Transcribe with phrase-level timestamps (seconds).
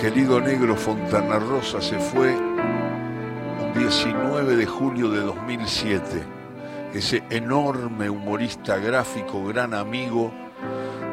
[0.00, 6.22] querido negro Fontana Rosa se fue un 19 de julio de 2007.
[6.94, 10.32] Ese enorme humorista gráfico, gran amigo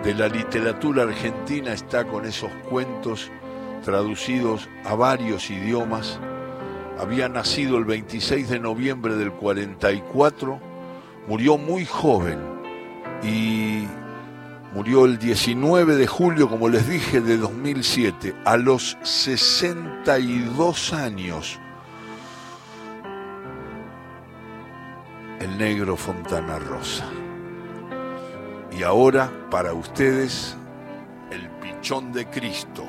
[0.05, 3.29] de la literatura argentina, está con esos cuentos
[3.83, 6.17] traducidos a varios idiomas.
[6.97, 10.61] Había nacido el 26 de noviembre del 44,
[11.27, 12.39] murió muy joven
[13.21, 13.83] y
[14.73, 21.57] Murió el 19 de julio, como les dije, de 2007, a los 62 años.
[25.39, 27.05] El negro Fontana Rosa.
[28.77, 30.57] Y ahora, para ustedes,
[31.31, 32.83] el pichón de Cristo.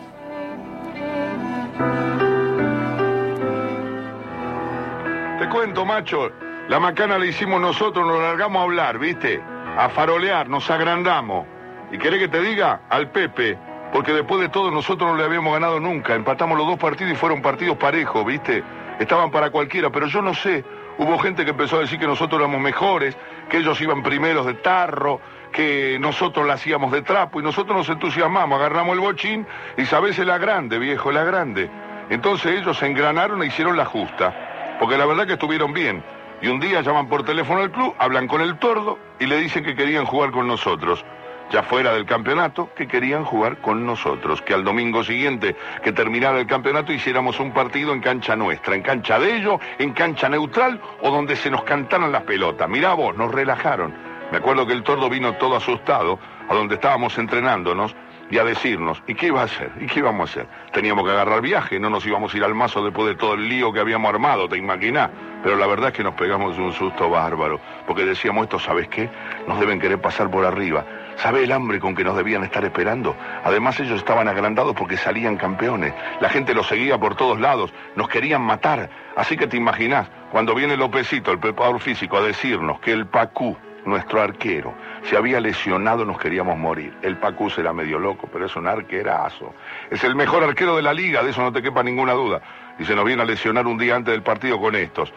[5.39, 6.33] Te cuento, macho,
[6.69, 9.41] la macana la hicimos nosotros, nos largamos a hablar, ¿viste?
[9.79, 11.47] A farolear, nos agrandamos.
[11.91, 12.81] ¿Y querés que te diga?
[12.89, 13.59] Al Pepe.
[13.93, 16.15] Porque después de todo nosotros no le habíamos ganado nunca.
[16.15, 18.63] Empatamos los dos partidos y fueron partidos parejos, ¿viste?
[18.99, 20.63] Estaban para cualquiera, pero yo no sé.
[20.99, 23.17] Hubo gente que empezó a decir que nosotros éramos mejores,
[23.49, 25.21] que ellos iban primeros de tarro,
[25.53, 30.19] que nosotros la hacíamos de trapo y nosotros nos entusiasmamos, agarramos el bochín y sabés,
[30.19, 31.71] es la grande, viejo, la grande.
[32.11, 36.03] Entonces ellos se engranaron e hicieron la justa, porque la verdad que estuvieron bien.
[36.43, 39.65] Y un día llaman por teléfono al club, hablan con el tordo y le dicen
[39.65, 41.05] que querían jugar con nosotros
[41.51, 46.39] ya fuera del campeonato, que querían jugar con nosotros, que al domingo siguiente que terminara
[46.39, 50.81] el campeonato hiciéramos un partido en cancha nuestra, en cancha de ellos, en cancha neutral
[51.01, 52.69] o donde se nos cantaran las pelotas.
[52.69, 53.95] Mirá vos, nos relajaron.
[54.31, 57.95] Me acuerdo que el tordo vino todo asustado a donde estábamos entrenándonos
[58.31, 59.71] y a decirnos, ¿y qué iba a hacer?
[59.81, 60.49] ¿Y qué íbamos a hacer?
[60.73, 63.49] Teníamos que agarrar viaje, no nos íbamos a ir al mazo después de todo el
[63.49, 65.11] lío que habíamos armado, ¿te imaginás?
[65.43, 69.09] Pero la verdad es que nos pegamos un susto bárbaro, porque decíamos esto, ¿sabes qué?
[69.47, 70.85] Nos deben querer pasar por arriba.
[71.19, 73.17] ¿Sabe el hambre con que nos debían estar esperando?
[73.43, 75.93] Además ellos estaban agrandados porque salían campeones.
[76.21, 77.73] La gente los seguía por todos lados.
[77.97, 78.89] Nos querían matar.
[79.17, 83.57] Así que te imaginás, cuando viene Lópezito, el preparador físico, a decirnos que el Pacú,
[83.85, 86.97] nuestro arquero, se había lesionado, nos queríamos morir.
[87.03, 89.55] El Pacú será medio loco, pero es un arquerazo.
[89.91, 92.41] Es el mejor arquero de la liga, de eso no te quepa ninguna duda.
[92.79, 95.13] Y se nos viene a lesionar un día antes del partido con estos.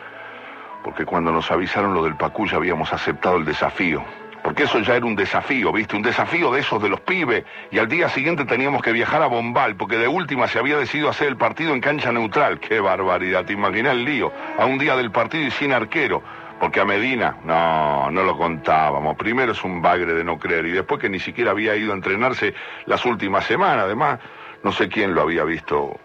[0.84, 4.04] Porque cuando nos avisaron lo del Pacú ya habíamos aceptado el desafío
[4.44, 5.96] porque eso ya era un desafío, ¿viste?
[5.96, 7.44] Un desafío de esos de los pibes.
[7.70, 11.10] Y al día siguiente teníamos que viajar a Bombal, porque de última se había decidido
[11.10, 12.60] hacer el partido en cancha neutral.
[12.60, 13.46] ¡Qué barbaridad!
[13.46, 14.32] ¿Te imaginas el lío?
[14.58, 16.24] A un día del partido y sin arquero.
[16.60, 19.16] Porque a Medina, no, no lo contábamos.
[19.16, 21.96] Primero es un bagre de no creer y después que ni siquiera había ido a
[21.96, 22.54] entrenarse
[22.86, 23.86] las últimas semanas.
[23.86, 24.20] Además,
[24.64, 26.00] no sé quién lo había visto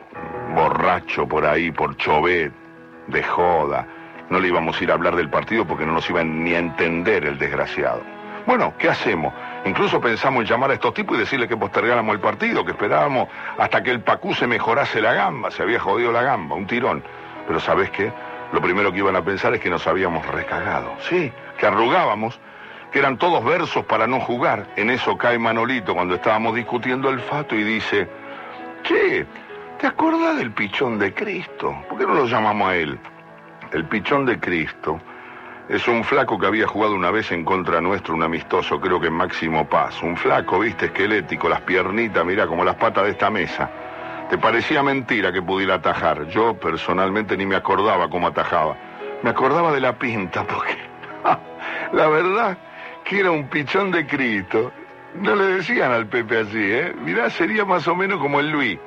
[0.54, 2.52] borracho por ahí, por Chovet,
[3.06, 3.86] de joda.
[4.30, 6.58] No le íbamos a ir a hablar del partido porque no nos iban ni a
[6.58, 8.15] entender el desgraciado.
[8.46, 9.34] Bueno, ¿qué hacemos?
[9.64, 13.28] Incluso pensamos en llamar a estos tipos y decirles que postergáramos el partido, que esperábamos
[13.58, 17.02] hasta que el Pacú se mejorase la gamba, se había jodido la gamba, un tirón.
[17.48, 18.12] Pero ¿sabes qué?
[18.52, 20.94] Lo primero que iban a pensar es que nos habíamos recagado.
[21.00, 22.38] Sí, que arrugábamos,
[22.92, 24.68] que eran todos versos para no jugar.
[24.76, 28.08] En eso cae Manolito cuando estábamos discutiendo el fato y dice,
[28.84, 29.26] ¿qué?
[29.80, 31.76] ¿Te acuerdas del pichón de Cristo?
[31.88, 32.96] ¿Por qué no lo llamamos a él?
[33.72, 35.00] El pichón de Cristo
[35.68, 39.10] es un flaco que había jugado una vez en contra nuestro, un amistoso, creo que
[39.10, 40.00] Máximo Paz.
[40.00, 43.68] Un flaco, viste, esquelético, las piernitas, mira, como las patas de esta mesa.
[44.30, 46.28] Te parecía mentira que pudiera atajar.
[46.28, 48.76] Yo personalmente ni me acordaba cómo atajaba.
[49.22, 50.76] Me acordaba de la pinta, porque
[51.92, 52.56] la verdad
[53.04, 54.72] que era un pichón de Cristo.
[55.14, 56.94] No le decían al Pepe así, ¿eh?
[57.02, 58.78] Mirá, sería más o menos como el Luis.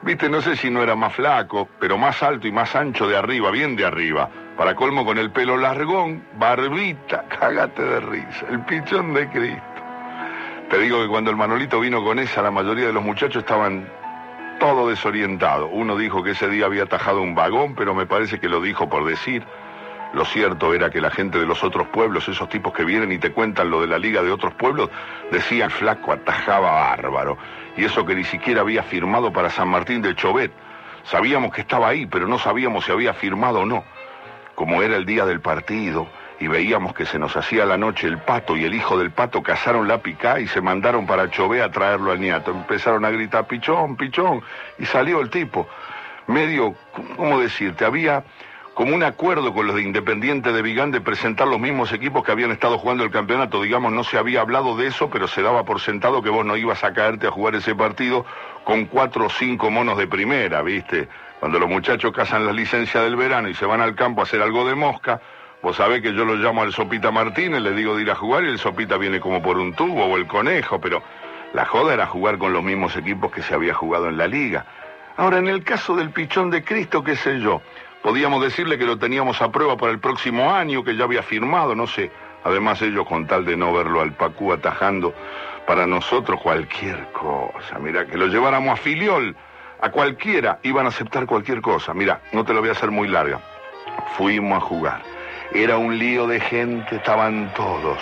[0.00, 3.16] Viste, no sé si no era más flaco, pero más alto y más ancho de
[3.16, 4.30] arriba, bien de arriba.
[4.56, 9.62] Para colmo con el pelo largón, barbita, cágate de risa, el pichón de Cristo.
[10.68, 13.88] Te digo que cuando el Manolito vino con esa, la mayoría de los muchachos estaban
[14.58, 15.70] todo desorientados.
[15.72, 18.88] Uno dijo que ese día había atajado un vagón, pero me parece que lo dijo
[18.88, 19.42] por decir.
[20.12, 23.18] Lo cierto era que la gente de los otros pueblos, esos tipos que vienen y
[23.18, 24.90] te cuentan lo de la liga de otros pueblos,
[25.30, 27.38] decían flaco, atajaba bárbaro.
[27.78, 30.52] Y eso que ni siquiera había firmado para San Martín de Chovet.
[31.04, 33.82] Sabíamos que estaba ahí, pero no sabíamos si había firmado o no
[34.62, 36.06] como era el día del partido,
[36.38, 39.42] y veíamos que se nos hacía la noche el pato y el hijo del pato
[39.42, 42.52] cazaron la picá y se mandaron para Chové a traerlo al niato.
[42.52, 44.40] Empezaron a gritar, pichón, pichón,
[44.78, 45.66] y salió el tipo.
[46.28, 46.76] Medio,
[47.16, 47.84] ¿cómo decirte?
[47.84, 48.22] Había
[48.74, 52.30] como un acuerdo con los de Independiente de Vigán de presentar los mismos equipos que
[52.30, 53.60] habían estado jugando el campeonato.
[53.60, 56.56] Digamos, no se había hablado de eso, pero se daba por sentado que vos no
[56.56, 58.24] ibas a caerte a jugar ese partido
[58.62, 61.08] con cuatro o cinco monos de primera, ¿viste?
[61.42, 64.40] Cuando los muchachos casan la licencia del verano y se van al campo a hacer
[64.40, 65.20] algo de mosca,
[65.60, 68.44] vos sabés que yo lo llamo al Sopita Martínez, le digo de ir a jugar
[68.44, 71.02] y el Sopita viene como por un tubo o el conejo, pero
[71.52, 74.64] la joda era jugar con los mismos equipos que se había jugado en la liga.
[75.16, 77.60] Ahora, en el caso del pichón de Cristo, qué sé yo,
[78.04, 81.74] podíamos decirle que lo teníamos a prueba para el próximo año, que ya había firmado,
[81.74, 82.12] no sé.
[82.44, 85.12] Además, ellos con tal de no verlo al Pacú atajando,
[85.66, 87.80] para nosotros cualquier cosa.
[87.80, 89.34] Mira, que lo lleváramos a Filiol,
[89.82, 91.92] a cualquiera, iban a aceptar cualquier cosa.
[91.92, 93.40] Mira, no te lo voy a hacer muy larga.
[94.16, 95.02] Fuimos a jugar.
[95.52, 97.98] Era un lío de gente, estaban todos.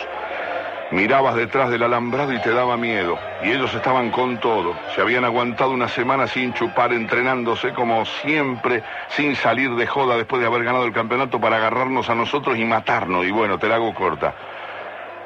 [0.91, 3.19] Mirabas detrás del alambrado y te daba miedo.
[3.43, 4.75] Y ellos estaban con todo.
[4.95, 10.43] Se habían aguantado una semana sin chupar, entrenándose como siempre, sin salir de joda después
[10.43, 13.25] de haber ganado el campeonato para agarrarnos a nosotros y matarnos.
[13.25, 14.35] Y bueno, te la hago corta.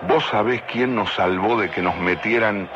[0.07, 2.69] ¿Vos sabés quién nos salvó de que nos metieran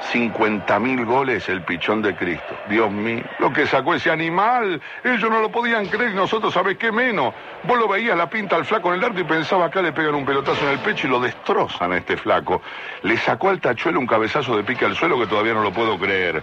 [0.00, 2.56] 50 mil goles el pichón de Cristo.
[2.68, 6.92] Dios mío, lo que sacó ese animal, ellos no lo podían creer nosotros, ¿sabés qué
[6.92, 7.34] menos?
[7.64, 10.14] Vos lo veías la pinta al flaco en el arco y pensaba acá le pegan
[10.14, 12.62] un pelotazo en el pecho y lo destrozan a este flaco.
[13.02, 15.98] Le sacó al tachuelo un cabezazo de pique al suelo que todavía no lo puedo
[15.98, 16.42] creer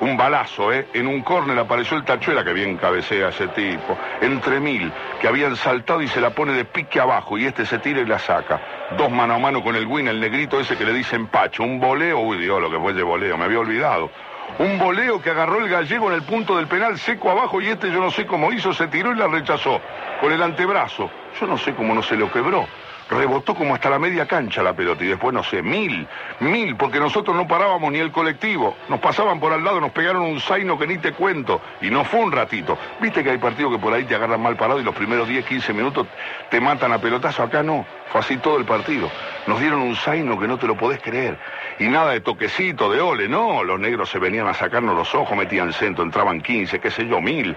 [0.00, 0.86] un balazo, ¿eh?
[0.92, 5.56] En un córner apareció el Tachuela, que bien cabecea ese tipo, entre mil, que habían
[5.56, 8.60] saltado y se la pone de pique abajo, y este se tira y la saca.
[8.96, 11.80] Dos mano a mano con el Win, el negrito ese que le dicen Pacho, un
[11.80, 14.10] voleo, uy Dios, lo que fue de voleo, me había olvidado.
[14.58, 17.90] Un voleo que agarró el gallego en el punto del penal seco abajo y este
[17.90, 19.80] yo no sé cómo hizo, se tiró y la rechazó
[20.20, 21.10] con el antebrazo.
[21.38, 22.66] Yo no sé cómo no se lo quebró
[23.08, 26.06] rebotó como hasta la media cancha la pelota y después, no sé, mil,
[26.40, 28.76] mil, porque nosotros no parábamos ni el colectivo.
[28.88, 32.04] Nos pasaban por al lado, nos pegaron un zaino que ni te cuento y no
[32.04, 32.76] fue un ratito.
[33.00, 35.44] Viste que hay partidos que por ahí te agarran mal parado y los primeros 10,
[35.44, 36.06] 15 minutos
[36.50, 37.42] te matan a pelotazo.
[37.42, 39.10] Acá no, fue así todo el partido.
[39.46, 41.38] Nos dieron un zaino que no te lo podés creer.
[41.78, 43.62] Y nada de toquecito, de ole, no.
[43.62, 47.20] Los negros se venían a sacarnos los ojos, metían centro, entraban 15, qué sé yo,
[47.20, 47.56] mil.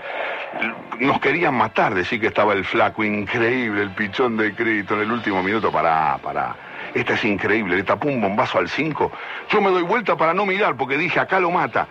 [1.00, 5.12] Nos querían matar, decir que estaba el flaco, increíble, el pichón de Cristo en el
[5.12, 6.56] último minuto, pará, pará.
[6.94, 9.12] Esta es increíble, le tapó un bombazo al 5.
[9.50, 11.88] Yo me doy vuelta para no mirar porque dije, acá lo mata.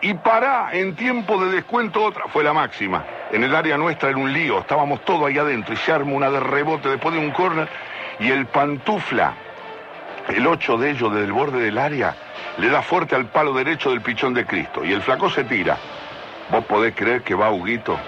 [0.00, 3.04] Y pará, en tiempo de descuento otra, fue la máxima.
[3.30, 6.30] En el área nuestra era un lío, estábamos todos ahí adentro y se arma una
[6.30, 7.68] de rebote después de un córner
[8.18, 9.32] y el pantufla,
[10.28, 12.14] el 8 de ellos desde el borde del área,
[12.58, 15.78] le da fuerte al palo derecho del pichón de Cristo y el flaco se tira.
[16.52, 17.98] Vos podés creer que va Huguito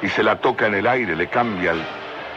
[0.00, 1.82] y se la toca en el aire, le cambia el...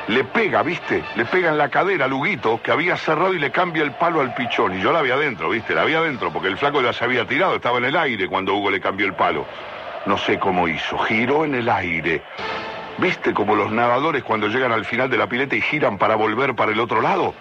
[0.08, 1.04] Le pega, ¿viste?
[1.16, 4.22] Le pega en la cadera al Huguito, que había cerrado y le cambia el palo
[4.22, 4.76] al pichón.
[4.76, 5.76] Y yo la había adentro, ¿viste?
[5.76, 8.56] La había adentro, porque el flaco ya se había tirado, estaba en el aire cuando
[8.56, 9.46] Hugo le cambió el palo.
[10.08, 12.24] No sé cómo hizo, giró en el aire.
[12.98, 16.56] ¿Viste como los nadadores cuando llegan al final de la pileta y giran para volver
[16.56, 17.36] para el otro lado?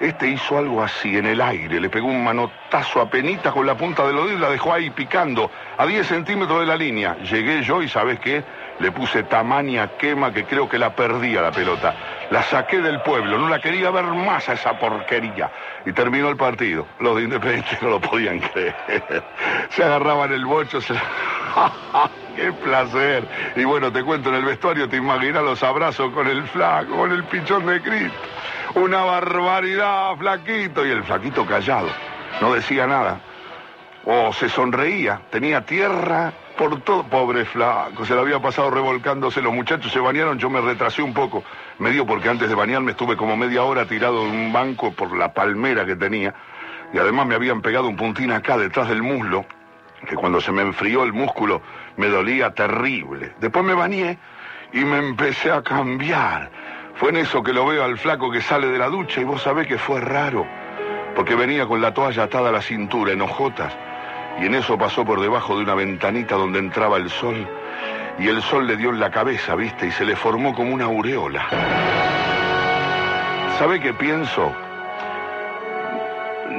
[0.00, 3.76] Este hizo algo así en el aire, le pegó un manotazo a penita con la
[3.76, 7.16] punta del oído y la dejó ahí picando a 10 centímetros de la línea.
[7.18, 8.44] Llegué yo y ¿sabes qué?
[8.78, 11.96] Le puse tamaña quema que creo que la perdía la pelota.
[12.30, 15.50] La saqué del pueblo, no la quería ver más a esa porquería.
[15.84, 16.86] Y terminó el partido.
[17.00, 18.76] Los de Independiente no lo podían creer.
[19.70, 20.94] Se agarraban el bocho, se...
[22.38, 23.26] ¡Qué placer!
[23.56, 27.10] Y bueno, te cuento, en el vestuario te imaginas los abrazos con el flaco, con
[27.10, 28.16] el pichón de Cristo.
[28.76, 30.86] Una barbaridad, flaquito.
[30.86, 31.88] Y el flaquito callado,
[32.40, 33.20] no decía nada.
[34.04, 37.02] O se sonreía, tenía tierra por todo.
[37.02, 39.42] Pobre flaco, se le había pasado revolcándose.
[39.42, 41.42] Los muchachos se bañaron, yo me retrasé un poco.
[41.80, 45.16] Me dio porque antes de bañarme estuve como media hora tirado en un banco por
[45.16, 46.32] la palmera que tenía.
[46.92, 49.44] Y además me habían pegado un puntín acá detrás del muslo,
[50.06, 51.62] que cuando se me enfrió el músculo
[51.96, 53.32] me dolía terrible.
[53.40, 54.18] Después me bañé
[54.72, 56.50] y me empecé a cambiar.
[56.94, 59.42] Fue en eso que lo veo al flaco que sale de la ducha y vos
[59.42, 60.46] sabés que fue raro,
[61.14, 63.72] porque venía con la toalla atada a la cintura, en hojotas,
[64.40, 67.48] y en eso pasó por debajo de una ventanita donde entraba el sol,
[68.18, 70.86] y el sol le dio en la cabeza, viste, y se le formó como una
[70.86, 71.46] aureola.
[73.58, 74.52] ¿Sabe qué pienso?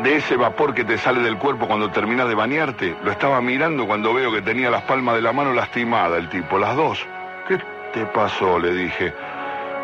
[0.04, 3.86] De ese vapor que te sale del cuerpo cuando terminas de bañarte, lo estaba mirando
[3.86, 7.06] cuando veo que tenía las palmas de la mano lastimada el tipo, las dos.
[7.50, 7.60] ¿Qué
[7.92, 8.58] te pasó?
[8.60, 9.14] le dije.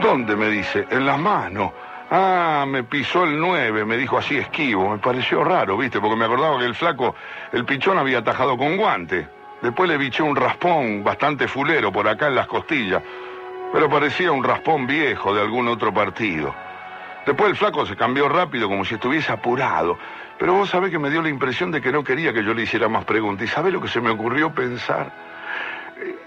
[0.01, 0.37] ¿Dónde?
[0.37, 0.87] me dice.
[0.89, 1.73] En las manos.
[2.09, 4.91] Ah, me pisó el 9, me dijo así esquivo.
[4.91, 5.99] Me pareció raro, ¿viste?
[5.99, 7.13] Porque me acordaba que el flaco,
[7.51, 9.27] el pichón había atajado con guante.
[9.61, 13.03] Después le biché un raspón bastante fulero por acá en las costillas.
[13.73, 16.55] Pero parecía un raspón viejo de algún otro partido.
[17.25, 19.97] Después el flaco se cambió rápido como si estuviese apurado.
[20.37, 22.63] Pero vos sabés que me dio la impresión de que no quería que yo le
[22.63, 23.47] hiciera más preguntas.
[23.47, 25.11] ¿Y sabés lo que se me ocurrió pensar?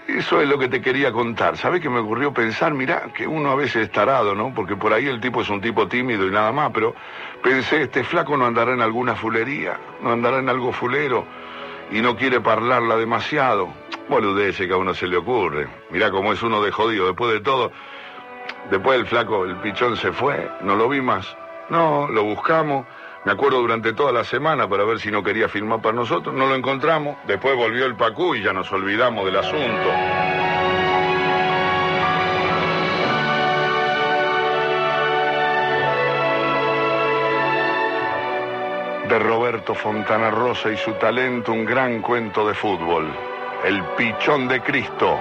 [0.07, 1.55] Eso es lo que te quería contar.
[1.55, 2.73] ¿Sabes qué me ocurrió pensar?
[2.73, 4.51] Mirá, que uno a veces es tarado, ¿no?
[4.53, 6.95] Porque por ahí el tipo es un tipo tímido y nada más, pero
[7.43, 11.25] pensé, este flaco no andará en alguna fulería, no andará en algo fulero
[11.91, 13.69] y no quiere parlarla demasiado.
[14.41, 15.67] ese que a uno se le ocurre.
[15.91, 17.05] Mirá cómo es uno de jodido.
[17.05, 17.71] Después de todo,
[18.69, 21.35] después el flaco, el pichón se fue, no lo vi más.
[21.69, 22.85] No, lo buscamos,
[23.25, 26.33] Me acuerdo durante toda la semana para ver si no quería filmar para nosotros.
[26.33, 27.17] No lo encontramos.
[27.27, 29.89] Después volvió el Pacú y ya nos olvidamos del asunto.
[39.09, 43.11] de Roberto Fontana Rosa y su talento, un gran cuento de fútbol.
[43.65, 45.19] El Pichón de Cristo.